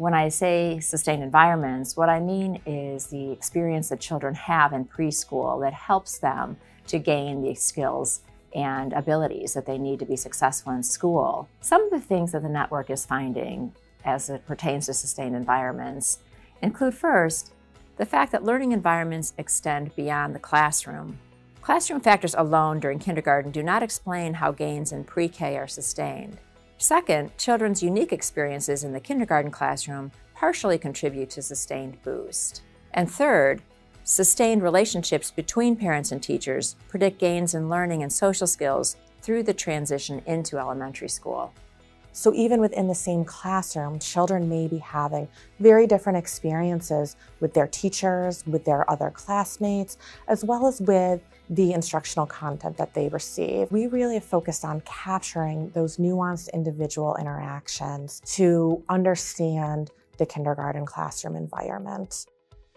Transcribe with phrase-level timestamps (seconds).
[0.00, 4.86] When I say sustained environments, what I mean is the experience that children have in
[4.86, 8.22] preschool that helps them to gain the skills
[8.54, 11.50] and abilities that they need to be successful in school.
[11.60, 16.20] Some of the things that the network is finding as it pertains to sustained environments
[16.62, 17.52] include first,
[17.98, 21.18] the fact that learning environments extend beyond the classroom.
[21.60, 26.38] Classroom factors alone during kindergarten do not explain how gains in pre K are sustained.
[26.82, 32.62] Second, children's unique experiences in the kindergarten classroom partially contribute to sustained boost.
[32.94, 33.60] And third,
[34.04, 39.52] sustained relationships between parents and teachers predict gains in learning and social skills through the
[39.52, 41.52] transition into elementary school.
[42.12, 45.28] So, even within the same classroom, children may be having
[45.60, 51.72] very different experiences with their teachers, with their other classmates, as well as with the
[51.72, 53.70] instructional content that they receive.
[53.70, 62.26] We really focused on capturing those nuanced individual interactions to understand the kindergarten classroom environment.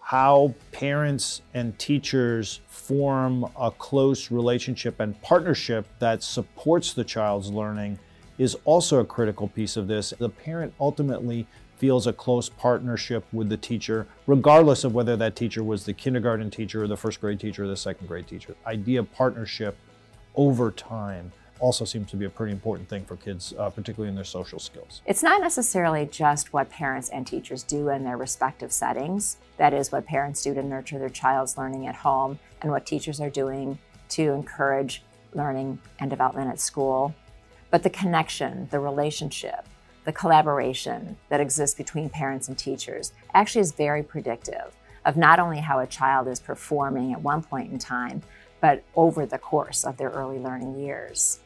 [0.00, 7.98] How parents and teachers form a close relationship and partnership that supports the child's learning
[8.38, 10.12] is also a critical piece of this.
[10.18, 11.46] The parent ultimately
[11.76, 16.50] feels a close partnership with the teacher, regardless of whether that teacher was the kindergarten
[16.50, 18.54] teacher or the first grade teacher or the second grade teacher.
[18.66, 19.76] Idea partnership
[20.34, 24.14] over time also seems to be a pretty important thing for kids, uh, particularly in
[24.14, 25.02] their social skills.
[25.06, 29.36] It's not necessarily just what parents and teachers do in their respective settings.
[29.56, 33.20] That is, what parents do to nurture their child's learning at home and what teachers
[33.20, 33.78] are doing
[34.10, 37.14] to encourage learning and development at school.
[37.74, 39.66] But the connection, the relationship,
[40.04, 45.58] the collaboration that exists between parents and teachers actually is very predictive of not only
[45.58, 48.22] how a child is performing at one point in time,
[48.60, 51.40] but over the course of their early learning years.